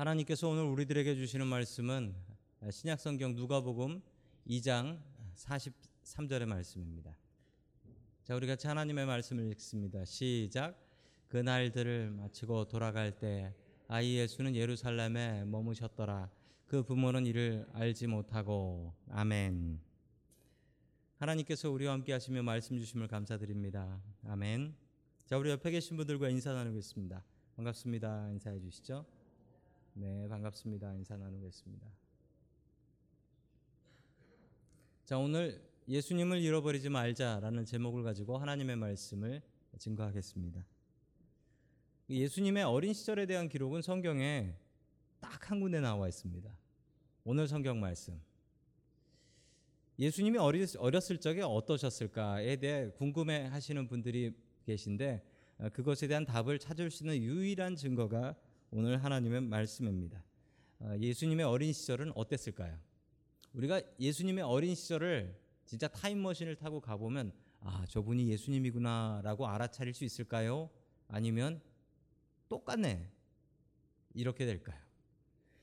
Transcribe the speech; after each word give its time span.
하나님께서 0.00 0.48
오늘 0.48 0.62
우리들에게 0.62 1.14
주시는 1.14 1.46
말씀은 1.46 2.14
신약성경 2.70 3.34
누가복음 3.34 4.00
2장 4.46 4.98
43절의 5.34 6.46
말씀입니다. 6.46 7.14
자, 8.24 8.34
우리 8.34 8.46
같이 8.46 8.66
하나님의 8.66 9.04
말씀을 9.04 9.52
읽습니다. 9.52 10.02
시작. 10.06 10.82
그날들을 11.28 12.12
마치고 12.12 12.68
돌아갈 12.68 13.18
때 13.18 13.54
아이 13.88 14.14
예수는 14.14 14.56
예루살렘에 14.56 15.44
머무셨더라. 15.44 16.30
그 16.64 16.82
부모는 16.82 17.26
이를 17.26 17.66
알지 17.74 18.06
못하고 18.06 18.94
아멘. 19.10 19.82
하나님께서 21.18 21.70
우리와 21.70 21.92
함께 21.92 22.14
하시며 22.14 22.42
말씀 22.42 22.78
주심을 22.78 23.06
감사드립니다. 23.06 24.00
아멘. 24.24 24.74
자, 25.26 25.36
우리 25.36 25.50
옆에 25.50 25.70
계신 25.70 25.98
분들과 25.98 26.30
인사 26.30 26.54
나누겠습니다. 26.54 27.22
반갑습니다. 27.54 28.30
인사해 28.30 28.58
주시죠. 28.58 29.19
네, 29.94 30.28
반갑습니다. 30.28 30.94
인사 30.94 31.16
나누겠습니다. 31.16 31.86
자, 35.04 35.18
오늘 35.18 35.60
예수님을 35.88 36.40
잃어버리지 36.40 36.88
말자라는 36.88 37.64
제목을 37.64 38.04
가지고 38.04 38.38
하나님의 38.38 38.76
말씀을 38.76 39.42
증거하겠습니다. 39.78 40.64
예수님의 42.08 42.64
어린 42.64 42.92
시절에 42.92 43.26
대한 43.26 43.48
기록은 43.48 43.82
성경에 43.82 44.54
딱 45.20 45.50
한 45.50 45.60
군데 45.60 45.80
나와 45.80 46.06
있습니다. 46.06 46.48
오늘 47.24 47.48
성경 47.48 47.80
말씀. 47.80 48.20
예수님이 49.98 50.38
어렸을 50.38 51.18
적에 51.18 51.42
어떠셨을까에 51.42 52.56
대해 52.56 52.90
궁금해 52.90 53.46
하시는 53.46 53.86
분들이 53.88 54.32
계신데 54.64 55.26
어, 55.58 55.68
그것에 55.70 56.06
대한 56.06 56.24
답을 56.24 56.58
찾을 56.58 56.90
수 56.90 57.02
있는 57.02 57.18
유일한 57.22 57.74
증거가 57.74 58.36
오늘 58.72 59.02
하나님의 59.02 59.40
말씀입니다. 59.40 60.22
어, 60.78 60.94
예수님의 61.00 61.44
어린 61.44 61.72
시절은 61.72 62.12
어땠을까요? 62.14 62.78
우리가 63.52 63.82
예수님의 63.98 64.44
어린 64.44 64.76
시절을 64.76 65.36
진짜 65.66 65.88
타임머신을 65.88 66.54
타고 66.54 66.80
가보면 66.80 67.32
아 67.60 67.84
저분이 67.88 68.30
예수님이구나라고 68.30 69.48
알아차릴 69.48 69.92
수 69.92 70.04
있을까요? 70.04 70.70
아니면 71.08 71.60
똑같네 72.48 73.10
이렇게 74.14 74.46
될까요? 74.46 74.80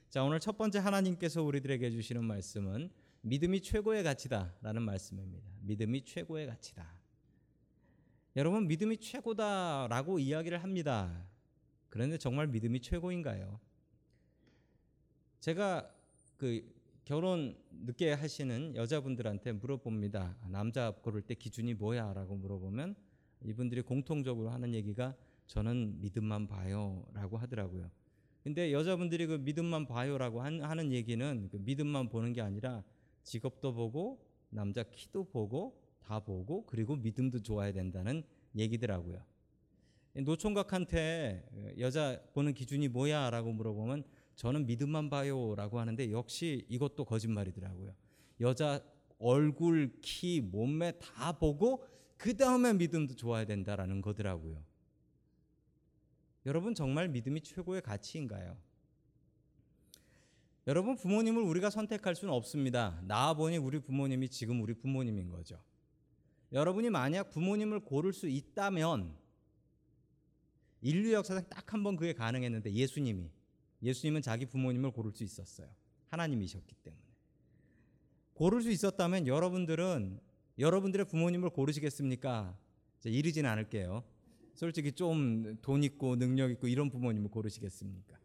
자 0.09 0.23
오늘 0.23 0.41
첫 0.41 0.57
번째 0.57 0.79
하나님께서 0.79 1.41
우리들에게 1.43 1.89
주시는 1.89 2.25
말씀은 2.25 2.89
믿음이 3.21 3.61
최고의 3.61 4.03
가치다라는 4.03 4.81
말씀입니다. 4.81 5.49
믿음이 5.61 6.03
최고의 6.03 6.47
가치다. 6.47 6.93
여러분 8.35 8.67
믿음이 8.67 8.97
최고다라고 8.97 10.19
이야기를 10.19 10.61
합니다. 10.61 11.25
그런데 11.89 12.17
정말 12.17 12.47
믿음이 12.47 12.81
최고인가요? 12.81 13.59
제가 15.39 15.89
그 16.37 16.75
결혼 17.05 17.57
늦게 17.71 18.13
하시는 18.13 18.75
여자분들한테 18.75 19.53
물어봅니다. 19.53 20.37
남자 20.49 20.91
고를 20.91 21.21
때 21.21 21.35
기준이 21.35 21.73
뭐야 21.73 22.13
라고 22.13 22.35
물어보면 22.35 22.95
이분들이 23.45 23.81
공통적으로 23.81 24.49
하는 24.49 24.73
얘기가 24.73 25.15
저는 25.45 26.01
믿음만 26.01 26.47
봐요 26.47 27.05
라고 27.13 27.37
하더라고요. 27.37 27.89
근데 28.43 28.71
여자분들이 28.71 29.25
그 29.27 29.33
믿음만 29.33 29.87
봐요라고 29.87 30.41
하는 30.41 30.91
얘기는 30.91 31.49
그 31.49 31.57
믿음만 31.57 32.09
보는 32.09 32.33
게 32.33 32.41
아니라 32.41 32.83
직업도 33.23 33.73
보고 33.73 34.25
남자 34.49 34.83
키도 34.83 35.25
보고 35.25 35.81
다 35.99 36.19
보고 36.19 36.65
그리고 36.65 36.95
믿음도 36.95 37.41
좋아야 37.41 37.73
된다는 37.73 38.23
얘기더라고요. 38.55 39.21
노총각한테 40.23 41.75
여자 41.77 42.19
보는 42.33 42.53
기준이 42.53 42.87
뭐야 42.87 43.29
라고 43.29 43.51
물어보면 43.51 44.03
저는 44.35 44.65
믿음만 44.65 45.09
봐요 45.09 45.55
라고 45.55 45.79
하는데 45.79 46.11
역시 46.11 46.65
이것도 46.69 47.05
거짓말이더라고요. 47.05 47.93
여자 48.41 48.81
얼굴, 49.19 49.99
키, 50.01 50.41
몸매 50.41 50.99
다 50.99 51.31
보고 51.31 51.83
그 52.17 52.35
다음에 52.35 52.73
믿음도 52.73 53.15
좋아야 53.15 53.45
된다라는 53.45 54.01
거더라고요. 54.01 54.63
여러분 56.45 56.73
정말 56.73 57.09
믿음이 57.09 57.41
최고의 57.41 57.81
가치인가요? 57.81 58.57
여러분 60.65 60.95
부모님을 60.95 61.41
우리가 61.41 61.69
선택할 61.69 62.15
수는 62.15 62.33
없습니다. 62.33 63.01
나와 63.03 63.33
보니 63.33 63.57
우리 63.57 63.79
부모님이 63.79 64.29
지금 64.29 64.61
우리 64.61 64.73
부모님인 64.73 65.29
거죠. 65.29 65.61
여러분이 66.51 66.89
만약 66.89 67.31
부모님을 67.31 67.81
고를 67.81 68.13
수 68.13 68.27
있다면 68.27 69.15
인류 70.81 71.13
역사상 71.13 71.47
딱 71.49 71.73
한 71.73 71.83
번 71.83 71.95
그게 71.95 72.13
가능했는데 72.13 72.71
예수님이 72.73 73.29
예수님은 73.81 74.21
자기 74.21 74.45
부모님을 74.45 74.91
고를 74.91 75.11
수 75.11 75.23
있었어요. 75.23 75.67
하나님이셨기 76.07 76.75
때문에. 76.83 77.03
고를 78.33 78.61
수 78.61 78.71
있었다면 78.71 79.27
여러분들은 79.27 80.19
여러분들의 80.59 81.05
부모님을 81.07 81.49
고르시겠습니까? 81.51 82.57
이르지는 83.05 83.49
않을게요. 83.49 84.03
솔직히 84.55 84.91
좀 84.91 85.57
돈 85.61 85.83
있고 85.83 86.15
능력 86.15 86.49
있고 86.51 86.67
이런 86.67 86.89
부모님을 86.89 87.29
고르시겠습니까? 87.29 88.17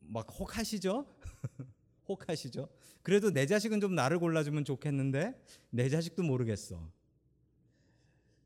막 0.00 0.26
혹하시죠? 0.38 1.06
혹하시죠? 2.08 2.68
그래도 3.02 3.30
내 3.30 3.46
자식은 3.46 3.80
좀 3.80 3.94
나를 3.94 4.18
골라주면 4.18 4.64
좋겠는데 4.64 5.34
내 5.70 5.88
자식도 5.88 6.22
모르겠어. 6.22 6.90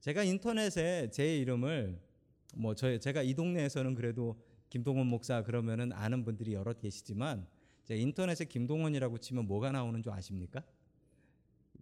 제가 0.01 0.23
인터넷에 0.25 1.11
제 1.11 1.39
이름을 1.39 1.99
뭐 2.57 2.75
저, 2.75 2.99
제가 2.99 3.23
이 3.23 3.35
동네에서는 3.35 3.95
그래도 3.95 4.41
김동원 4.71 5.07
목사 5.07 5.43
그러면은 5.43 5.93
아는 5.93 6.25
분들이 6.25 6.55
여러 6.55 6.73
계시지만 6.73 7.47
제 7.85 7.97
인터넷에 7.97 8.45
김동원이라고 8.45 9.19
치면 9.19 9.47
뭐가 9.47 9.73
나오는 9.73 10.03
줄 10.03 10.13
아십니까? 10.13 10.63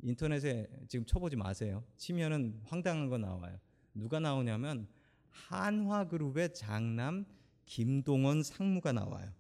인터넷에 0.03 0.67
지금 0.89 1.07
쳐보지 1.07 1.37
마세요. 1.37 1.85
치면은 1.97 2.61
황당한 2.65 3.09
거 3.09 3.19
나와요. 3.19 3.59
누가 3.95 4.19
나오냐면 4.19 4.89
한화그룹의 5.31 6.55
장남 6.55 7.25
김동원 7.67 8.43
상무가 8.43 8.93
나와요. 8.93 9.31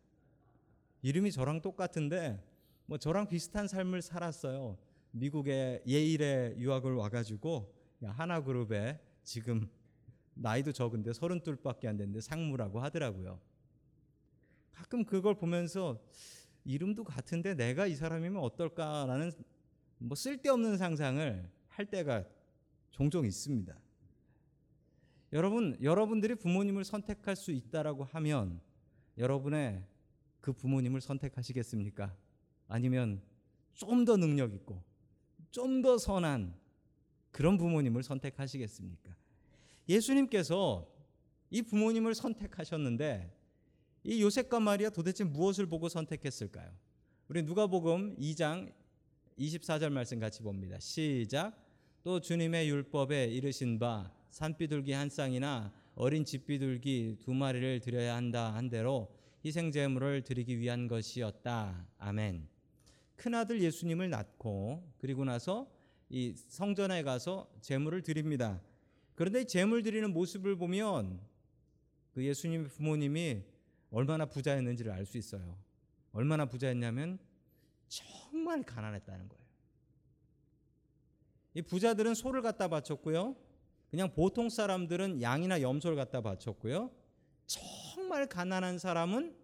이름이 1.03 1.33
저랑 1.33 1.63
똑같은데 1.63 2.43
뭐 2.87 2.97
저랑 2.97 3.27
비슷한 3.27 3.67
삶을 3.67 4.03
살았어요. 4.03 4.79
미국에 5.11 5.83
예일에 5.87 6.55
유학을 6.57 6.95
와가지고 6.95 7.75
하나그룹에 8.03 9.01
지금 9.25 9.69
나이도 10.35 10.73
적은데 10.73 11.13
서른 11.13 11.41
둘밖에 11.41 11.89
안 11.89 11.97
됐는데 11.97 12.21
상무라고 12.21 12.81
하더라고요. 12.81 13.41
가끔 14.73 15.05
그걸 15.05 15.35
보면서 15.35 16.03
이름도 16.65 17.05
같은데 17.05 17.55
내가 17.55 17.87
이 17.87 17.95
사람이면 17.95 18.43
어떨까라는 18.43 19.33
뭐 19.99 20.15
쓸데없는 20.15 20.79
상상을 20.79 21.51
할 21.69 21.87
때가 21.87 22.25
종종 22.91 23.27
있습니다. 23.27 23.77
여러분, 25.33 25.77
여러분들이 25.83 26.35
부모님을 26.35 26.85
선택할 26.85 27.37
수 27.37 27.53
있다라고 27.53 28.05
하면 28.05 28.61
여러분의 29.17 29.83
그 30.41 30.53
부모님을 30.53 31.01
선택하시겠습니까? 31.01 32.15
아니면 32.69 33.23
좀 33.75 34.05
더 34.05 34.17
능력 34.17 34.53
있고 34.55 34.83
좀 35.51 35.83
더 35.83 35.99
선한 35.99 36.55
그런 37.31 37.57
부모님을 37.57 38.03
선택하시겠습니까? 38.03 39.15
예수님께서 39.89 40.89
이 41.51 41.63
부모님을 41.63 42.15
선택하셨는데 42.15 43.31
이 44.05 44.23
요셉과 44.23 44.61
마리아 44.61 44.91
도대체 44.91 45.25
무엇을 45.25 45.67
보고 45.67 45.89
선택했을까요? 45.89 46.71
우리 47.29 47.43
누가복음 47.43 48.17
2장 48.17 48.73
24절 49.39 49.91
말씀 49.91 50.19
같이 50.19 50.43
봅니다. 50.43 50.79
시작. 50.81 51.57
또 52.03 52.21
주님의 52.21 52.69
율법에 52.69 53.27
이르신 53.27 53.79
바 53.79 54.13
산비둘기 54.31 54.93
한 54.93 55.09
쌍이나 55.09 55.73
어린 55.95 56.25
집비둘기 56.25 57.19
두 57.21 57.33
마리를 57.33 57.81
드려야 57.81 58.17
한다 58.17 58.55
한 58.55 58.69
대로 58.69 59.15
희생 59.45 59.71
제물을 59.71 60.23
드리기 60.23 60.59
위한 60.59 60.89
것이었다. 60.89 61.87
아멘. 61.99 62.49
큰 63.17 63.35
아들 63.35 63.63
예수님을 63.63 64.11
낳고 64.11 64.83
그리고 64.99 65.25
나서 65.25 65.71
이 66.09 66.35
성전에 66.49 67.03
가서 67.03 67.49
제물을 67.61 68.03
드립니다. 68.03 68.61
그런데 69.15 69.45
제물 69.45 69.83
드리는 69.83 70.13
모습을 70.13 70.57
보면 70.57 71.21
그 72.13 72.25
예수님의 72.25 72.69
부모님이 72.69 73.43
얼마나 73.91 74.27
부자였는지를 74.27 74.93
알 74.93 75.05
수 75.05 75.19
있어요. 75.19 75.59
얼마나 76.13 76.47
부자였냐면 76.47 77.19
정말 77.89 78.63
가난했다는 78.63 79.29
거예요. 79.29 79.43
이 81.55 81.63
부자들은 81.63 82.15
소를 82.15 82.41
갖다 82.41 82.69
바쳤고요. 82.69 83.37
그냥 83.91 84.13
보통 84.15 84.49
사람들은 84.49 85.21
양이나 85.21 85.61
염소를 85.61 85.97
갖다 85.97 86.23
바쳤고요. 86.23 86.91
정말 87.47 88.27
가난한 88.27 88.79
사람은 88.79 89.37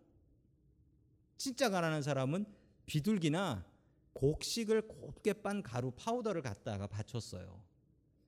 진짜 1.37 1.69
가난한 1.69 2.03
사람은 2.03 2.47
비둘기나 2.87 3.67
곡식을 4.15 4.89
곱게 4.89 5.35
빤 5.35 5.63
가루 5.63 5.91
파우더를 5.91 6.41
갖다가 6.41 6.87
바쳤어요. 6.87 7.63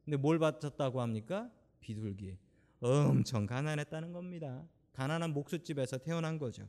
근데 0.04 0.16
뭘 0.16 0.38
바쳤다고 0.38 1.00
합니까? 1.00 1.50
비둘기. 1.80 2.36
엄청 2.80 3.46
가난했다는 3.46 4.12
겁니다. 4.12 4.66
가난한 4.92 5.32
목수집에서 5.32 5.98
태어난 5.98 6.38
거죠. 6.38 6.68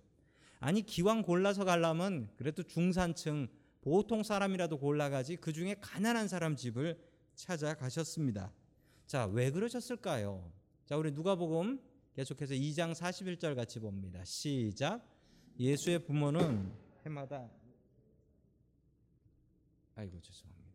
아니 0.59 0.81
기왕 0.83 1.23
골라서 1.23 1.65
가려면 1.65 2.29
그래도 2.35 2.63
중산층 2.63 3.47
보통 3.81 4.21
사람이라도 4.21 4.77
골라가지 4.77 5.37
그 5.37 5.53
중에 5.53 5.75
가난한 5.81 6.27
사람 6.27 6.55
집을 6.55 6.99
찾아가셨습니다. 7.35 8.53
자, 9.07 9.25
왜 9.25 9.49
그러셨을까요? 9.49 10.51
자, 10.85 10.97
우리 10.97 11.11
누가복음 11.11 11.81
계속해서 12.13 12.53
2장 12.53 12.93
41절 12.93 13.55
같이 13.55 13.79
봅니다. 13.79 14.23
시작. 14.23 15.01
예수의 15.59 16.05
부모는 16.05 16.71
해마다 17.05 17.49
아이고 19.95 20.19
죄송합니다. 20.21 20.71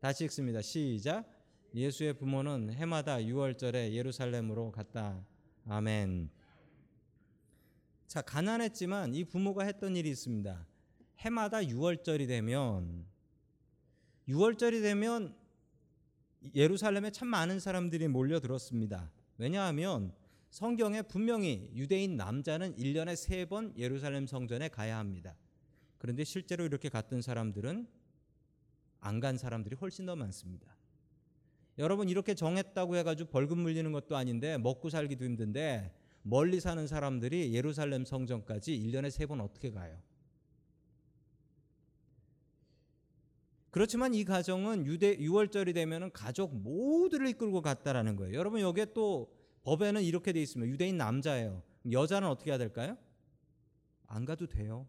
다시 0.00 0.24
읽습니다. 0.24 0.60
시작. 0.60 1.35
예수의 1.76 2.14
부모는 2.14 2.72
해마다 2.72 3.18
6월절에 3.18 3.92
예루살렘으로 3.92 4.72
갔다. 4.72 5.22
아멘. 5.68 6.30
자, 8.06 8.22
가난했지만 8.22 9.14
이 9.14 9.24
부모가 9.24 9.64
했던 9.64 9.94
일이 9.94 10.08
있습니다. 10.08 10.66
해마다 11.18 11.58
6월절이 11.58 12.26
되면 12.26 13.04
6월절이 14.26 14.80
되면 14.80 15.36
예루살렘에 16.54 17.10
참 17.10 17.28
많은 17.28 17.60
사람들이 17.60 18.08
몰려들었습니다. 18.08 19.12
왜냐하면 19.36 20.14
성경에 20.48 21.02
분명히 21.02 21.70
유대인 21.74 22.16
남자는 22.16 22.76
1년에 22.76 23.12
3번 23.12 23.76
예루살렘 23.76 24.26
성전에 24.26 24.68
가야 24.68 24.96
합니다. 24.96 25.36
그런데 25.98 26.24
실제로 26.24 26.64
이렇게 26.64 26.88
갔던 26.88 27.20
사람들은 27.20 27.86
안 29.00 29.20
간 29.20 29.36
사람들이 29.36 29.76
훨씬 29.76 30.06
더 30.06 30.16
많습니다. 30.16 30.75
여러분 31.78 32.08
이렇게 32.08 32.34
정했다고 32.34 32.96
해가지고 32.96 33.30
벌금 33.30 33.58
물리는 33.58 33.90
것도 33.92 34.16
아닌데 34.16 34.56
먹고 34.58 34.88
살기도 34.88 35.24
힘든데 35.24 35.92
멀리 36.22 36.58
사는 36.58 36.86
사람들이 36.86 37.54
예루살렘 37.54 38.04
성전까지 38.04 38.78
1년에 38.78 39.08
3번 39.08 39.40
어떻게 39.40 39.70
가요? 39.70 39.96
그렇지만 43.70 44.14
이 44.14 44.24
가정은 44.24 44.86
유대 44.86 45.16
6월절이 45.18 45.74
되면은 45.74 46.10
가족 46.12 46.56
모두를 46.56 47.28
이끌고 47.28 47.60
갔다라는 47.60 48.16
거예요. 48.16 48.34
여러분 48.34 48.60
여기에 48.60 48.86
또 48.94 49.30
법에는 49.64 50.02
이렇게 50.02 50.32
돼 50.32 50.40
있습니다. 50.40 50.72
유대인 50.72 50.96
남자예요. 50.96 51.62
여자는 51.92 52.26
어떻게 52.28 52.50
해야 52.50 52.58
될까요? 52.58 52.96
안 54.06 54.24
가도 54.24 54.46
돼요. 54.46 54.88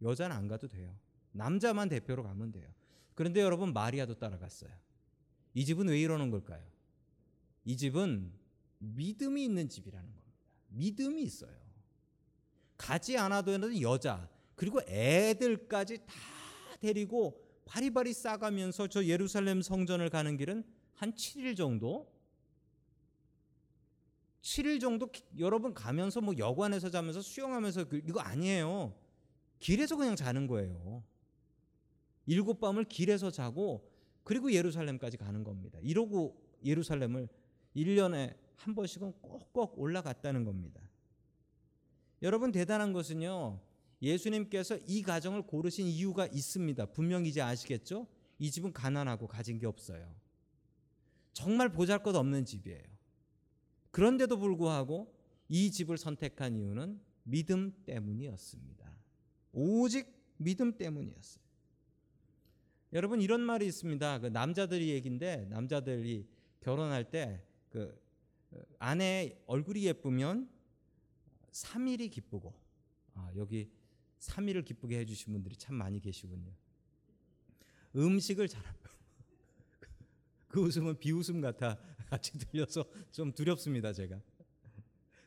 여자는 0.00 0.34
안 0.34 0.48
가도 0.48 0.66
돼요. 0.66 0.96
남자만 1.32 1.90
대표로 1.90 2.22
가면 2.22 2.52
돼요. 2.52 2.68
그런데 3.14 3.40
여러분 3.42 3.72
마리아도 3.74 4.14
따라갔어요. 4.14 4.70
이 5.54 5.64
집은 5.64 5.88
왜 5.88 6.00
이러는 6.00 6.30
걸까요? 6.30 6.62
이 7.64 7.76
집은 7.76 8.32
믿음이 8.78 9.44
있는 9.44 9.68
집이라는 9.68 10.06
겁니다. 10.06 10.32
믿음이 10.68 11.22
있어요. 11.22 11.54
가지 12.76 13.18
않아도 13.18 13.52
되는 13.52 13.80
여자 13.82 14.28
그리고 14.54 14.80
애들까지 14.82 15.98
다 16.06 16.14
데리고 16.80 17.44
바리바리 17.66 18.12
싸가면서 18.12 18.88
저 18.88 19.04
예루살렘 19.04 19.62
성전을 19.62 20.08
가는 20.08 20.36
길은 20.36 20.64
한 20.94 21.12
7일 21.12 21.56
정도 21.56 22.10
7일 24.42 24.80
정도 24.80 25.10
여러분 25.38 25.74
가면서 25.74 26.20
뭐 26.20 26.34
여관에서 26.36 26.90
자면서 26.90 27.20
수영하면서 27.20 27.84
그 27.84 28.02
이거 28.06 28.20
아니에요. 28.20 28.94
길에서 29.58 29.96
그냥 29.96 30.16
자는 30.16 30.46
거예요. 30.46 31.04
일곱 32.26 32.60
밤을 32.60 32.84
길에서 32.84 33.30
자고 33.30 33.89
그리고 34.30 34.52
예루살렘까지 34.52 35.16
가는 35.16 35.42
겁니다. 35.42 35.80
이러고 35.82 36.40
예루살렘을 36.64 37.28
1년에 37.74 38.36
한 38.54 38.76
번씩은 38.76 39.14
꼭꼭 39.20 39.76
올라갔다는 39.76 40.44
겁니다. 40.44 40.80
여러분 42.22 42.52
대단한 42.52 42.92
것은요. 42.92 43.60
예수님께서 44.00 44.78
이 44.86 45.02
가정을 45.02 45.42
고르신 45.48 45.88
이유가 45.88 46.28
있습니다. 46.28 46.86
분명히 46.92 47.30
이제 47.30 47.40
아시겠죠? 47.40 48.06
이 48.38 48.52
집은 48.52 48.72
가난하고 48.72 49.26
가진 49.26 49.58
게 49.58 49.66
없어요. 49.66 50.14
정말 51.32 51.72
보잘것 51.72 52.14
없는 52.14 52.44
집이에요. 52.44 52.84
그런데도 53.90 54.38
불구하고 54.38 55.12
이 55.48 55.72
집을 55.72 55.98
선택한 55.98 56.54
이유는 56.54 57.00
믿음 57.24 57.72
때문이었습니다. 57.84 58.96
오직 59.50 60.06
믿음 60.36 60.78
때문이었어요. 60.78 61.49
여러분 62.92 63.20
이런 63.20 63.40
말이 63.40 63.66
있습니다. 63.66 64.18
그 64.20 64.26
남자들이 64.26 64.90
얘긴데 64.90 65.46
남자들이 65.48 66.28
결혼할 66.60 67.10
때 67.10 67.50
그 67.70 67.96
아내 68.78 69.40
얼굴이 69.46 69.84
예쁘면 69.84 70.50
3일이 71.52 72.10
기쁘고 72.10 72.52
아, 73.14 73.30
여기 73.36 73.70
3일을 74.18 74.64
기쁘게 74.64 74.98
해주신 74.98 75.32
분들이 75.32 75.56
참 75.56 75.76
많이 75.76 76.00
계시군요. 76.00 76.52
음식을 77.96 78.48
잘하면 78.48 78.74
그 80.48 80.60
웃음은 80.60 80.98
비웃음 80.98 81.40
같아 81.40 81.78
같이 82.10 82.38
들려서 82.38 82.84
좀 83.12 83.32
두렵습니다 83.32 83.92
제가. 83.92 84.20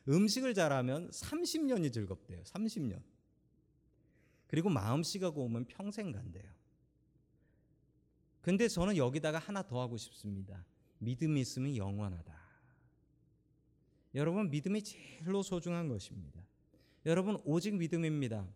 음식을 0.06 0.52
잘하면 0.52 1.08
30년이 1.10 1.92
즐겁대요. 1.92 2.42
30년. 2.42 3.02
그리고 4.46 4.68
마음씨가 4.68 5.30
고우면 5.30 5.64
평생 5.64 6.12
간대요. 6.12 6.44
근데 8.44 8.68
저는 8.68 8.98
여기다가 8.98 9.38
하나 9.38 9.62
더 9.62 9.80
하고 9.80 9.96
싶습니다. 9.96 10.66
믿음이 10.98 11.40
있으면 11.40 11.74
영원하다. 11.74 12.38
여러분 14.14 14.50
믿음이 14.50 14.82
제일로 14.82 15.42
소중한 15.42 15.88
것입니다. 15.88 16.42
여러분 17.06 17.40
오직 17.46 17.74
믿음입니다. 17.74 18.46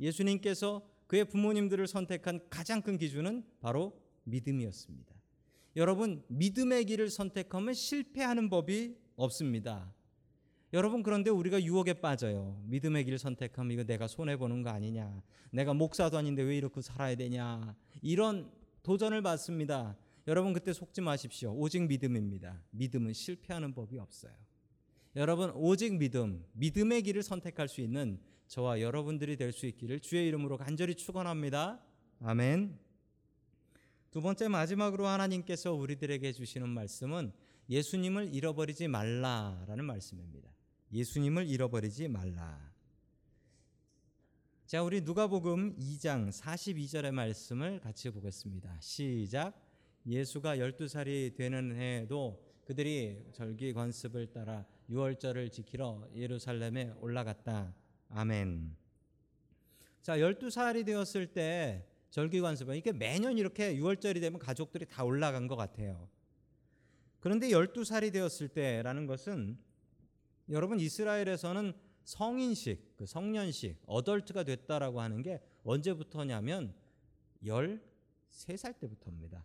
예수님께서 0.00 0.84
그의 1.06 1.26
부모님들을 1.26 1.86
선택한 1.86 2.40
가장 2.50 2.82
큰 2.82 2.98
기준은 2.98 3.44
바로 3.60 3.96
믿음이었습니다. 4.24 5.14
여러분 5.76 6.24
믿음의 6.26 6.86
길을 6.86 7.08
선택하면 7.08 7.72
실패하는 7.72 8.50
법이 8.50 8.96
없습니다. 9.14 9.94
여러분 10.72 11.04
그런데 11.04 11.30
우리가 11.30 11.62
유혹에 11.62 11.92
빠져요. 11.92 12.60
믿음의 12.64 13.04
길을 13.04 13.20
선택하면 13.20 13.70
이거 13.70 13.84
내가 13.84 14.08
손해 14.08 14.36
보는 14.36 14.64
거 14.64 14.70
아니냐? 14.70 15.22
내가 15.52 15.72
목사도 15.72 16.18
아닌데 16.18 16.42
왜 16.42 16.56
이렇게 16.56 16.80
살아야 16.80 17.14
되냐? 17.14 17.76
이런 18.02 18.50
도전을 18.86 19.20
받습니다. 19.20 19.96
여러분 20.28 20.52
그때 20.52 20.72
속지 20.72 21.00
마십시오. 21.00 21.52
오직 21.52 21.82
믿음입니다. 21.88 22.62
믿음은 22.70 23.14
실패하는 23.14 23.74
법이 23.74 23.98
없어요. 23.98 24.32
여러분 25.16 25.50
오직 25.54 25.96
믿음, 25.96 26.44
믿음의 26.52 27.02
길을 27.02 27.24
선택할 27.24 27.66
수 27.66 27.80
있는 27.80 28.20
저와 28.46 28.80
여러분들이 28.80 29.36
될 29.36 29.52
수 29.52 29.66
있기를 29.66 29.98
주의 29.98 30.28
이름으로 30.28 30.56
간절히 30.56 30.94
축원합니다. 30.94 31.82
아멘. 32.20 32.78
두 34.12 34.22
번째 34.22 34.46
마지막으로 34.46 35.08
하나님께서 35.08 35.74
우리들에게 35.74 36.30
주시는 36.32 36.68
말씀은 36.68 37.32
예수님을 37.68 38.32
잃어버리지 38.32 38.86
말라라는 38.86 39.84
말씀입니다. 39.84 40.48
예수님을 40.92 41.48
잃어버리지 41.48 42.06
말라. 42.06 42.72
자, 44.66 44.82
우리 44.82 45.00
누가복음 45.00 45.76
2장 45.78 46.28
42절의 46.28 47.12
말씀을 47.12 47.78
같이 47.78 48.10
보겠습니다. 48.10 48.76
시작. 48.80 49.54
예수가 50.04 50.56
12살이 50.56 51.36
되는 51.36 51.76
해에도 51.76 52.42
그들이 52.64 53.28
절기 53.32 53.72
관습을 53.72 54.32
따라 54.32 54.66
6월절을 54.90 55.52
지키러 55.52 56.08
예루살렘에 56.16 56.92
올라갔다. 56.98 57.76
아멘. 58.08 58.74
자, 60.02 60.18
12살이 60.18 60.84
되었을 60.84 61.28
때 61.28 61.86
절기 62.10 62.40
관습은 62.40 62.74
이게 62.74 62.90
매년 62.90 63.38
이렇게 63.38 63.76
6월절이 63.76 64.20
되면 64.20 64.40
가족들이 64.40 64.86
다 64.86 65.04
올라간 65.04 65.46
것 65.46 65.54
같아요. 65.54 66.08
그런데 67.20 67.50
12살이 67.50 68.12
되었을 68.12 68.48
때라는 68.48 69.06
것은 69.06 69.58
여러분 70.48 70.80
이스라엘에서는 70.80 71.85
성인식, 72.06 72.96
그 72.96 73.04
성년식, 73.04 73.82
어덜트가 73.86 74.44
됐다라고 74.44 75.00
하는 75.00 75.22
게 75.22 75.42
언제부터냐면 75.64 76.72
13살 77.42 78.78
때부터입니다. 78.78 79.44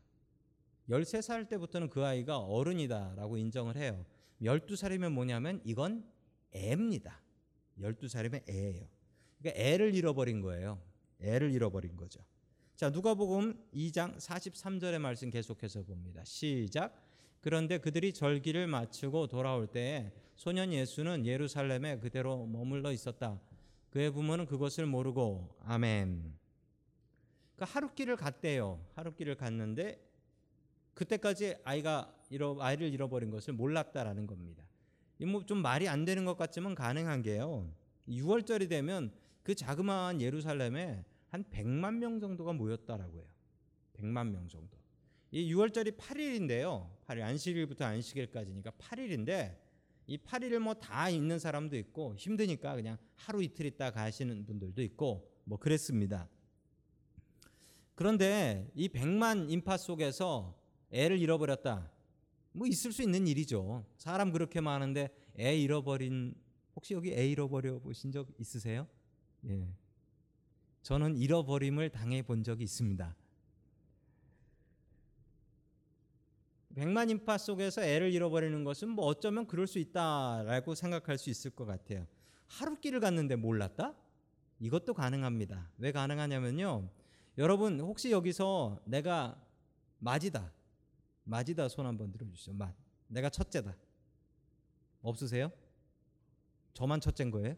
13살 0.87 1.49
때부터는 1.49 1.89
그 1.89 2.05
아이가 2.05 2.37
어른이다라고 2.37 3.37
인정을 3.37 3.77
해요. 3.77 4.05
12살이면 4.43 5.11
뭐냐면 5.11 5.59
이건 5.65 6.07
애입니다. 6.55 7.19
12살이면 7.79 8.47
애예요. 8.47 8.87
그러니까 9.39 9.59
애를 9.59 9.95
잃어버린 9.95 10.41
거예요. 10.41 10.79
애를 11.19 11.51
잃어버린 11.51 11.97
거죠. 11.97 12.23
자, 12.75 12.91
누가복음 12.91 13.69
2장 13.73 14.17
43절의 14.17 14.99
말씀 14.99 15.31
계속해서 15.31 15.81
봅니다. 15.81 16.23
시작. 16.23 16.95
그런데 17.41 17.79
그들이 17.79 18.13
절기를 18.13 18.67
마치고 18.67 19.27
돌아올 19.27 19.67
때에 19.67 20.11
소년 20.35 20.71
예수는 20.71 21.25
예루살렘에 21.25 21.97
그대로 21.97 22.45
머물러 22.45 22.91
있었다. 22.91 23.39
그의 23.89 24.11
부모는 24.11 24.45
그것을 24.45 24.85
모르고 24.85 25.57
아멘. 25.65 26.33
그 27.55 27.65
하룻길을 27.67 28.15
갔대요. 28.15 28.79
하룻길을 28.95 29.35
갔는데 29.35 29.99
그때까지 30.93 31.55
아이가 31.63 32.15
잃어 32.29 32.57
아이를 32.59 32.93
잃어버린 32.93 33.29
것을 33.29 33.53
몰랐다라는 33.53 34.27
겁니다. 34.27 34.63
뭐좀 35.19 35.61
말이 35.61 35.87
안 35.87 36.05
되는 36.05 36.25
것 36.25 36.37
같지만 36.37 36.73
가능한 36.73 37.21
게요. 37.21 37.71
6월절이 38.07 38.69
되면 38.69 39.11
그 39.43 39.53
자그마한 39.53 40.21
예루살렘에 40.21 41.03
한 41.29 41.43
100만 41.45 41.97
명 41.97 42.19
정도가 42.19 42.53
모였다라고 42.53 43.19
해요. 43.19 43.27
100만 43.93 44.29
명 44.31 44.47
정도. 44.47 44.80
이 45.31 45.53
6월절이 45.53 45.97
8일인데요. 45.97 46.89
8일 47.07 47.21
안식일부터 47.21 47.85
안식일까지니까 47.85 48.71
8일인데 48.71 49.57
이 50.07 50.17
8일을 50.17 50.59
뭐 50.59 50.73
다 50.73 51.09
있는 51.09 51.39
사람도 51.39 51.77
있고 51.77 52.15
힘드니까 52.17 52.75
그냥 52.75 52.97
하루 53.15 53.41
이틀 53.41 53.65
있다 53.65 53.91
가시는 53.91 54.45
분들도 54.45 54.81
있고 54.83 55.31
뭐 55.45 55.57
그랬습니다. 55.57 56.27
그런데 57.95 58.69
이 58.75 58.89
100만 58.89 59.49
인파 59.49 59.77
속에서 59.77 60.59
애를 60.91 61.19
잃어버렸다. 61.19 61.89
뭐 62.53 62.67
있을 62.67 62.91
수 62.91 63.01
있는 63.01 63.27
일이죠. 63.27 63.85
사람 63.95 64.31
그렇게 64.31 64.59
많은데 64.59 65.09
애 65.39 65.55
잃어버린 65.57 66.35
혹시 66.75 66.93
여기 66.93 67.13
애 67.13 67.27
잃어버려 67.27 67.79
보신 67.79 68.11
적 68.11 68.27
있으세요? 68.37 68.87
예. 69.45 69.67
저는 70.81 71.15
잃어버림을 71.15 71.89
당해 71.91 72.21
본 72.21 72.43
적이 72.43 72.63
있습니다. 72.63 73.15
100만 76.75 77.09
인파 77.09 77.37
속에서 77.37 77.83
애를 77.83 78.11
잃어버리는 78.11 78.63
것은 78.63 78.89
뭐 78.89 79.05
어쩌면 79.05 79.45
그럴 79.47 79.67
수 79.67 79.79
있다라고 79.79 80.75
생각할 80.75 81.17
수 81.17 81.29
있을 81.29 81.51
것 81.51 81.65
같아요. 81.65 82.07
하루 82.47 82.79
길을 82.79 82.99
갔는데 82.99 83.35
몰랐다? 83.35 83.95
이것도 84.59 84.93
가능합니다. 84.93 85.71
왜 85.77 85.91
가능하냐면요. 85.91 86.89
여러분 87.37 87.79
혹시 87.79 88.11
여기서 88.11 88.81
내가 88.85 89.41
맞이다. 89.99 90.51
맞이다 91.23 91.67
손 91.69 91.85
한번 91.85 92.11
들어 92.11 92.27
주시죠. 92.27 92.53
맞. 92.53 92.75
내가 93.07 93.29
첫째다. 93.29 93.75
없으세요? 95.01 95.51
저만 96.73 97.01
첫째인 97.01 97.31
거예요? 97.31 97.55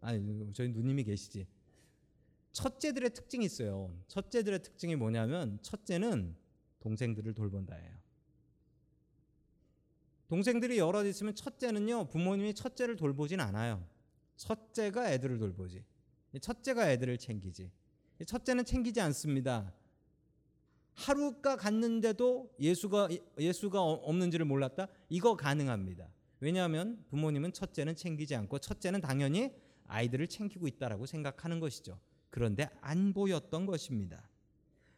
아니 0.00 0.52
저희 0.52 0.68
누님이 0.68 1.04
계시지. 1.04 1.46
첫째들의 2.52 3.10
특징이 3.10 3.44
있어요. 3.44 3.94
첫째들의 4.08 4.62
특징이 4.62 4.96
뭐냐면 4.96 5.58
첫째는 5.62 6.36
동생들을 6.80 7.34
돌본다예요. 7.34 8.05
동생들이 10.28 10.78
여럿 10.78 11.04
있으면 11.06 11.34
첫째는요 11.34 12.08
부모님이 12.08 12.54
첫째를 12.54 12.96
돌보진 12.96 13.40
않아요. 13.40 13.86
첫째가 14.36 15.12
애들을 15.12 15.38
돌보지. 15.38 15.84
첫째가 16.40 16.90
애들을 16.90 17.16
챙기지. 17.18 17.70
첫째는 18.26 18.64
챙기지 18.64 19.00
않습니다. 19.00 19.72
하루가 20.94 21.56
갔는데도 21.56 22.54
예수가 22.58 23.08
예수가 23.38 23.80
없는지를 23.80 24.46
몰랐다. 24.46 24.88
이거 25.08 25.36
가능합니다. 25.36 26.08
왜냐하면 26.40 27.04
부모님은 27.08 27.52
첫째는 27.52 27.96
챙기지 27.96 28.34
않고 28.34 28.58
첫째는 28.58 29.00
당연히 29.00 29.52
아이들을 29.86 30.26
챙기고 30.26 30.66
있다라고 30.66 31.06
생각하는 31.06 31.60
것이죠. 31.60 31.98
그런데 32.30 32.68
안 32.80 33.12
보였던 33.12 33.66
것입니다. 33.66 34.28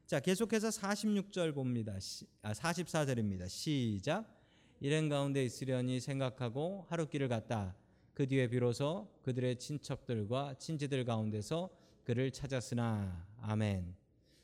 자, 0.06 0.20
계속해서 0.20 0.68
46절 0.68 1.54
봅니다. 1.54 1.98
시, 2.00 2.26
아, 2.42 2.52
44절입니다. 2.52 3.48
시작. 3.48 4.37
일행 4.80 5.08
가운데 5.08 5.44
있으려니 5.44 5.98
생각하고 5.98 6.86
하루길을 6.88 7.28
갔다. 7.28 7.74
그 8.14 8.28
뒤에 8.28 8.48
비로소 8.48 9.08
그들의 9.22 9.56
친척들과 9.58 10.54
친지들 10.54 11.04
가운데서 11.04 11.70
그를 12.04 12.30
찾았으나 12.30 13.26
아멘. 13.40 13.94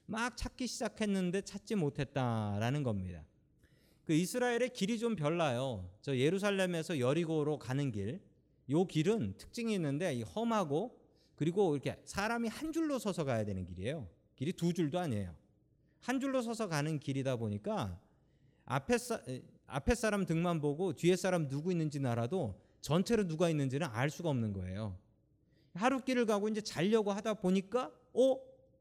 막 0.07 0.37
찾기 0.37 0.67
시작했는데 0.67 1.43
찾지 1.43 1.76
못했다라는 1.76 2.83
겁니다. 2.83 3.25
그 4.05 4.12
이스라엘의 4.12 4.71
길이 4.71 4.99
좀 4.99 5.17
별나요. 5.17 5.88
저 6.03 6.17
예루살렘에서 6.17 6.99
여리고로 6.99 7.59
가는 7.59 7.91
길, 7.91 8.21
요 8.71 8.85
길은 8.87 9.37
특징이 9.38 9.73
있는데 9.75 10.21
험하고 10.23 11.00
그리고 11.37 11.75
이렇게 11.75 11.97
사람이 12.05 12.49
한 12.49 12.73
줄로 12.73 12.99
서서 12.99 13.25
가야 13.25 13.45
되는 13.45 13.64
길이에요. 13.64 14.09
길이 14.35 14.53
두 14.53 14.73
줄도 14.73 14.99
아니에요. 14.99 15.35
한 16.00 16.21
줄로 16.21 16.43
서서 16.43 16.69
가는 16.69 16.99
길이다 16.99 17.37
보니까 17.37 18.00
앞에 18.67 18.99
사, 18.99 19.21
앞에 19.66 19.94
사람 19.94 20.26
등만 20.26 20.61
보고 20.61 20.92
뒤에 20.92 21.16
사람 21.16 21.49
누구 21.49 21.73
있는지는 21.73 22.11
알아도 22.11 22.61
전체로 22.80 23.26
누가 23.26 23.49
있는지는 23.49 23.87
알 23.88 24.11
수가 24.11 24.28
없는 24.30 24.52
거예요. 24.52 24.99
하루 25.75 26.00
길을 26.00 26.26
가고 26.26 26.49
이제 26.49 26.61
자려고 26.61 27.12
하다 27.12 27.35
보니까 27.35 27.90
어 28.12 28.38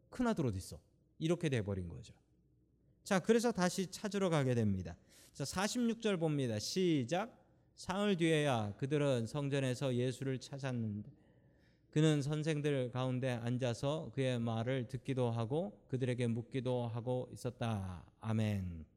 큰아들 0.10 0.46
어디 0.46 0.58
있어? 0.58 0.80
이렇게 1.20 1.50
돼 1.50 1.62
버린 1.62 1.88
거죠. 1.88 2.14
자, 3.04 3.20
그래서 3.20 3.52
다시 3.52 3.88
찾으러 3.88 4.30
가게 4.30 4.54
됩니다. 4.54 4.96
자, 5.34 5.44
46절 5.44 6.20
봅니다. 6.20 6.60
시작. 6.60 7.44
사흘 7.76 8.16
뒤에야 8.18 8.74
그들은 8.78 9.26
성전에서 9.26 9.96
예수를 9.96 10.40
찾았는데 10.40 11.12
그는 11.90 12.22
선생들 12.22 12.92
가운데 12.92 13.32
앉아서 13.32 14.12
그의 14.14 14.40
말을 14.40 14.88
듣기도 14.88 15.32
하고 15.32 15.80
그들에게 15.90 16.28
묻기도 16.28 16.88
하고 16.88 17.30
있었다. 17.34 18.04
아멘. 18.20 18.93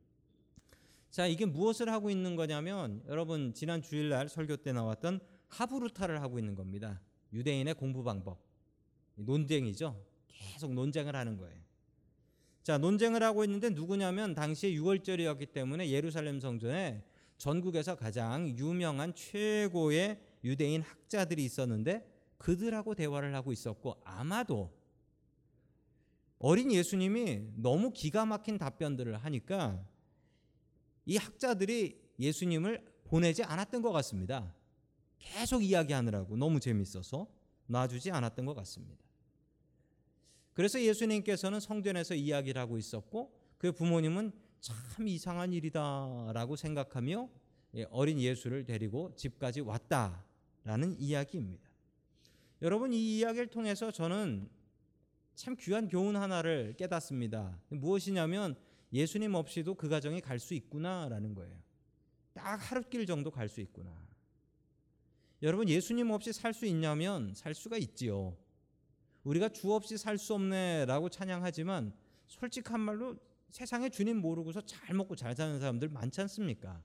자, 1.11 1.27
이게 1.27 1.47
무엇을 1.47 1.89
하고 1.89 2.11
있는 2.11 2.37
거냐면 2.37 3.03
여러분 3.09 3.53
지난 3.55 3.83
주일날 3.83 4.29
설교 4.29 4.59
때 4.59 4.73
나왔던 4.73 5.21
하부루타를 5.49 6.21
하고 6.21 6.39
있는 6.39 6.55
겁니다. 6.55 7.01
유대인의 7.33 7.75
공부 7.75 8.03
방법. 8.03 8.39
논쟁이죠. 9.15 10.05
계속 10.29 10.73
논쟁을 10.75 11.17
하는 11.17 11.37
거예요. 11.37 11.59
자, 12.63 12.79
논쟁을 12.79 13.23
하고 13.23 13.45
있는데 13.45 13.71
누구냐면 13.71 14.35
당시에 14.35 14.73
6월절이었기 14.73 15.53
때문에 15.53 15.89
예루살렘 15.91 16.41
성전에 16.41 17.05
전국에서 17.39 17.95
가장 17.95 18.49
유명한 18.59 19.15
최고의 19.15 20.21
유대인 20.45 20.83
학자들이 20.83 21.45
있었는데 21.45 22.07
그들하고 22.39 22.95
대화를 22.95 23.35
하고 23.35 23.53
있었고 23.53 24.01
아마도 24.05 24.73
어린 26.39 26.73
예수님이 26.73 27.53
너무 27.57 27.93
기가 27.93 28.27
막힌 28.27 28.59
답변들을 28.59 29.17
하니까 29.17 29.83
이 31.07 31.17
학자들이 31.17 31.99
예수님을 32.19 32.85
보내지 33.05 33.45
않았던 33.45 33.83
것 33.83 33.93
같습니다. 33.93 34.53
계속 35.19 35.63
이야기하느라고 35.63 36.37
너무 36.37 36.61
재밌어서 36.61 37.29
놔주지 37.67 38.11
않았던 38.11 38.45
것 38.45 38.55
같습니다. 38.55 39.05
그래서 40.53 40.81
예수님께서는 40.81 41.61
성전에서 41.61 42.15
이야기를 42.15 42.61
하고 42.61 42.79
있었고 42.79 43.33
그 43.59 43.73
부모님은 43.73 44.33
참 44.61 45.07
이상한 45.07 45.53
일이다라고 45.53 46.57
생각하며 46.57 47.29
예, 47.75 47.87
어린 47.91 48.19
예수를 48.19 48.65
데리고 48.65 49.15
집까지 49.17 49.61
왔다라는 49.61 50.97
이야기입니다. 50.99 51.69
여러분 52.63 52.93
이 52.93 53.19
이야기를 53.19 53.49
통해서 53.49 53.91
저는 53.91 54.49
참 55.35 55.55
귀한 55.57 55.89
교훈 55.89 56.17
하나를 56.17 56.75
깨닫습니다. 56.79 57.61
무엇이냐면 57.69 58.57
예수님 58.93 59.35
없이도 59.35 59.75
그 59.75 59.89
가정이 59.89 60.21
갈 60.21 60.39
수 60.39 60.55
있구나라는 60.55 61.35
거예요. 61.35 61.57
딱 62.33 62.57
하루길 62.57 63.07
정도 63.07 63.31
갈 63.31 63.49
수 63.49 63.61
있구나. 63.61 63.91
여러분 65.43 65.69
예수님 65.69 66.11
없이 66.11 66.33
살 66.33 66.53
수 66.55 66.67
있냐면 66.67 67.35
살 67.35 67.55
수가 67.55 67.77
있지요. 67.79 68.37
우리가 69.25 69.49
주 69.51 69.73
없이 69.73 69.99
살 69.99 70.19
수 70.19 70.35
없네라고 70.35 71.09
찬양하지만 71.09 71.93
솔직한 72.29 72.81
말로 72.81 73.17
세상에 73.51 73.89
주님 73.89 74.19
모르고서 74.19 74.61
잘 74.63 74.95
먹고 74.95 75.17
잘 75.17 75.35
사는 75.35 75.59
사람들 75.59 75.89
많지 75.89 76.21
않습니까? 76.23 76.83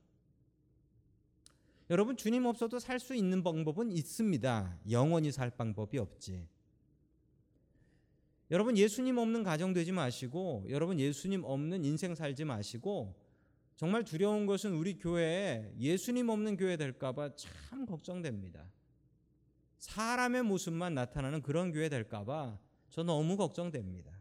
여러분 1.90 2.16
주님 2.16 2.46
없어도 2.46 2.80
살 2.80 3.00
수 3.00 3.14
있는 3.16 3.44
방법은 3.44 3.92
있습니다. 3.92 4.80
영원히 4.90 5.32
살 5.32 5.50
방법이 5.50 5.98
없지. 5.98 6.48
여러분 8.52 8.78
예수님 8.78 9.18
없는 9.18 9.44
가정 9.44 9.72
되지 9.74 9.92
마시고 9.94 10.66
여러분 10.70 11.00
예수님 11.00 11.44
없는 11.44 11.86
인생 11.86 12.14
살지 12.14 12.44
마시고 12.44 13.16
정말 13.78 14.04
두려운 14.04 14.46
것은 14.46 14.74
우리 14.74 15.00
교회에 15.00 15.74
예수님 15.80 16.30
없는 16.30 16.58
교회 16.58 16.76
될까봐 16.76 17.36
참 17.36 17.86
걱정됩니다. 17.86 18.70
사람의 19.80 20.44
모습만 20.44 20.94
나타나는 20.94 21.42
그런 21.42 21.72
교회 21.72 21.88
될까봐 21.90 22.60
저 22.90 23.04
너무 23.04 23.38
걱정됩니다. 23.38 24.12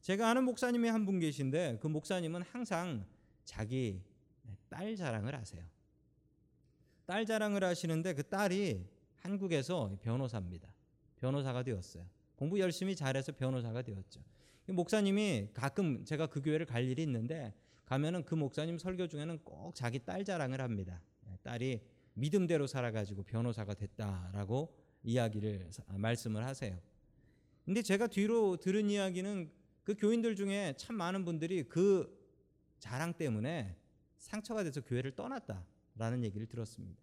제가 0.00 0.28
아는 0.28 0.44
목사님이 0.44 0.88
한 0.88 1.06
분 1.06 1.20
계신데 1.20 1.78
그 1.80 1.86
목사님은 1.86 2.42
항상 2.42 3.06
자기 3.44 4.02
딸 4.68 4.96
자랑을 4.96 5.34
하세요. 5.36 5.64
딸 7.06 7.24
자랑을 7.24 7.62
하시는데 7.62 8.14
그 8.14 8.24
딸이 8.24 8.84
한국에서 9.20 9.96
변호사입니다. 10.02 10.68
변호사가 11.16 11.62
되었어요. 11.62 12.04
공부 12.42 12.58
열심히 12.58 12.96
잘해서 12.96 13.30
변호사가 13.30 13.82
되었죠. 13.82 14.20
목사님이 14.66 15.50
가끔 15.54 16.04
제가 16.04 16.26
그 16.26 16.42
교회를 16.42 16.66
갈 16.66 16.84
일이 16.88 17.00
있는데 17.04 17.54
가면은 17.84 18.24
그 18.24 18.34
목사님 18.34 18.78
설교 18.78 19.06
중에는 19.06 19.38
꼭 19.44 19.76
자기 19.76 20.00
딸 20.00 20.24
자랑을 20.24 20.60
합니다. 20.60 21.00
딸이 21.44 21.80
믿음대로 22.14 22.66
살아가지고 22.66 23.22
변호사가 23.22 23.74
됐다라고 23.74 24.76
이야기를 25.04 25.70
말씀을 25.90 26.44
하세요. 26.44 26.76
근데 27.64 27.80
제가 27.80 28.08
뒤로 28.08 28.56
들은 28.56 28.90
이야기는 28.90 29.52
그 29.84 29.94
교인들 29.94 30.34
중에 30.34 30.74
참 30.76 30.96
많은 30.96 31.24
분들이 31.24 31.62
그 31.62 32.12
자랑 32.80 33.12
때문에 33.12 33.76
상처가 34.18 34.64
돼서 34.64 34.80
교회를 34.80 35.14
떠났다라는 35.14 36.24
얘기를 36.24 36.48
들었습니다. 36.48 37.00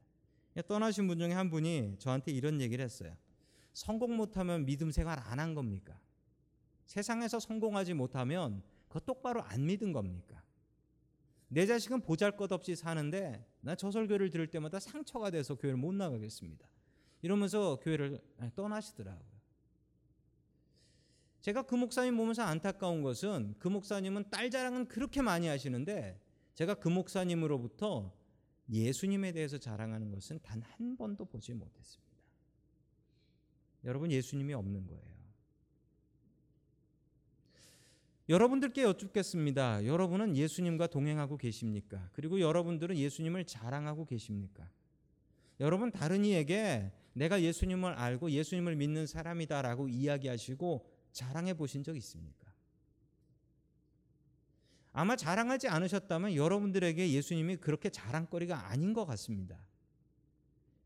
떠나신 0.68 1.08
분 1.08 1.18
중에 1.18 1.32
한 1.32 1.50
분이 1.50 1.96
저한테 1.98 2.34
이런 2.34 2.60
얘기를 2.60 2.84
했어요. 2.84 3.16
성공 3.80 4.18
못하면 4.18 4.66
믿음 4.66 4.92
생활 4.92 5.20
안 5.20 5.40
한 5.40 5.54
겁니까? 5.54 6.00
세상에서 6.86 7.40
성공하지 7.40 7.94
못하면 7.94 8.62
그거 8.88 9.00
똑바로 9.00 9.42
안 9.44 9.66
믿은 9.66 9.94
겁니까? 9.94 10.44
내 11.48 11.66
자식은 11.66 12.02
보잘 12.02 12.36
것 12.36 12.52
없이 12.52 12.76
사는데 12.76 13.46
나 13.62 13.76
저 13.76 13.90
설교를 13.90 14.30
들을 14.32 14.48
때마다 14.48 14.80
상처가 14.80 15.32
돼서 15.32 15.56
교회를 15.56 15.78
못 15.78 15.94
나가겠습니다. 15.94 16.68
이러면서 17.22 17.78
교회를 17.80 18.20
떠나시더라고요. 18.56 19.40
제가 21.42 21.62
그 21.64 21.76
목사님 21.76 22.18
보면서 22.18 22.44
안타까운 22.44 23.02
것은 23.02 23.56
그 23.60 23.70
목사님은 23.70 24.30
딸 24.30 24.50
자랑은 24.52 24.88
그렇게 24.90 25.22
많이 25.22 25.48
하시는데 25.48 26.20
제가 26.54 26.76
그 26.76 26.90
목사님으로부터 26.90 28.14
예수님에 28.70 29.32
대해서 29.32 29.58
자랑하는 29.58 30.12
것은 30.12 30.40
단 30.42 30.62
한 30.62 30.98
번도 30.98 31.26
보지 31.26 31.54
못했습니다. 31.54 32.09
여러분 33.84 34.12
예수님이 34.12 34.54
없는 34.54 34.88
거예요. 34.88 35.20
여러분들께 38.30 38.84
여쭙겠습니다. 38.84 39.86
여러분은 39.86 40.38
예수님과 40.38 40.88
동행하고 40.88 41.38
계십니까? 41.38 42.10
그리고 42.14 42.40
여러분들은 42.40 42.96
예수님을 42.96 43.46
자랑하고 43.46 44.06
계십니까? 44.06 44.70
여러분 45.60 45.92
다른 45.92 46.24
이에게 46.24 46.92
내가 47.14 47.42
예수님을 47.42 47.94
알고 47.94 48.30
예수님을 48.30 48.76
믿는 48.76 49.08
사람이다라고 49.08 49.90
이야기하시고 49.90 50.86
자랑해 51.12 51.56
보신 51.56 51.84
적 51.84 51.98
있습니까? 51.98 52.54
아마 54.92 55.16
자랑하지 55.16 55.68
않으셨다면 55.68 56.36
여러분들에게 56.36 57.12
예수님이 57.12 57.58
그렇게 57.58 57.90
자랑거리가 57.90 58.70
아닌 58.70 58.94
것 58.94 59.06
같습니다. 59.06 59.58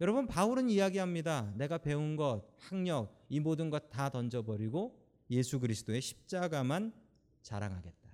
여러분 0.02 0.28
바울은 0.28 0.70
이야기합니다. 0.70 1.54
내가 1.56 1.78
배운 1.78 2.16
것, 2.16 2.44
학력, 2.58 3.16
이 3.30 3.40
모든 3.40 3.70
것 3.70 3.90
다 3.90 4.10
던져버리고 4.10 5.00
예수 5.30 5.60
그리스도의 5.60 6.02
십자가만 6.02 6.94
자랑하겠다. 7.42 8.10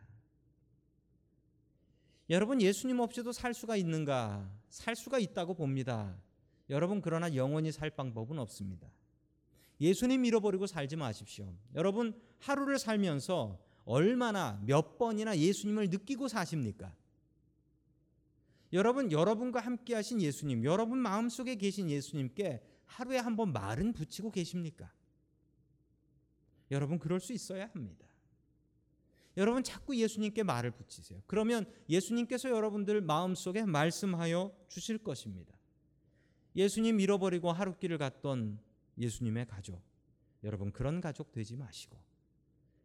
여러분 2.30 2.62
예수님 2.62 3.00
없이도 3.00 3.32
살 3.32 3.54
수가 3.54 3.76
있는가? 3.76 4.50
살 4.70 4.96
수가 4.96 5.18
있다고 5.20 5.56
봅니다. 5.56 6.16
여러분 6.70 7.02
그러나 7.02 7.34
영원히 7.36 7.72
살 7.72 7.90
방법은 7.90 8.38
없습니다. 8.40 8.88
예수님 9.82 10.26
잃어버리고 10.26 10.68
살지 10.68 10.96
마십시오. 10.96 11.52
여러분 11.74 12.14
하루를 12.40 12.78
살면서 12.78 13.58
얼마나 13.86 14.62
몇 14.66 14.98
번이나 15.00 15.36
예수님을 15.38 15.90
느끼고 15.90 16.28
사십니까? 16.28 16.94
여러분 18.74 19.12
여러분과 19.12 19.60
함께 19.60 19.96
하신 19.96 20.22
예수님, 20.22 20.64
여러분 20.64 21.00
마음속에 21.00 21.56
계신 21.56 21.90
예수님께 21.90 22.62
하루에 22.86 23.18
한 23.18 23.36
번 23.36 23.52
말은 23.54 23.94
붙이고 23.94 24.32
계십니까? 24.32 24.92
여러분 26.72 27.00
그럴 27.00 27.20
수 27.20 27.34
있어야 27.34 27.68
합니다. 27.68 28.08
여러분 29.38 29.64
자꾸 29.64 29.96
예수님께 29.96 30.44
말을 30.44 30.72
붙이세요. 30.72 31.22
그러면 31.26 31.66
예수님께서 31.88 32.50
여러분들 32.50 33.02
마음속에 33.02 33.64
말씀하여 33.66 34.54
주실 34.68 34.98
것입니다. 34.98 35.58
예수님 36.56 37.00
잃어버리고 37.00 37.52
하룻길을 37.52 37.98
갔던 37.98 38.60
예수님의 38.98 39.48
가족. 39.48 39.82
여러분 40.44 40.72
그런 40.72 41.00
가족 41.00 41.32
되지 41.32 41.56
마시고 41.56 41.98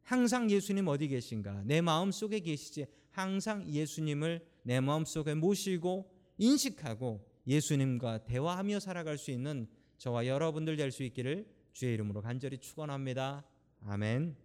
항상 0.04 0.50
예수님 0.50 0.86
어디 0.88 1.08
계신가? 1.08 1.62
내 1.64 1.80
마음 1.80 2.12
속에 2.12 2.40
계시지. 2.40 2.86
항상 3.10 3.66
예수님을 3.66 4.44
내 4.62 4.80
마음 4.80 5.04
속에 5.04 5.34
모시고 5.34 6.10
인식하고 6.38 7.24
예수님과 7.46 8.24
대화하며 8.24 8.80
살아갈 8.80 9.18
수 9.18 9.30
있는 9.30 9.66
저와 9.98 10.26
여러분들 10.26 10.76
될 10.76 10.90
수 10.90 11.02
있기를 11.04 11.46
주의 11.72 11.94
이름으로 11.94 12.20
간절히 12.22 12.58
축원합니다. 12.58 13.44
아멘. 13.86 14.43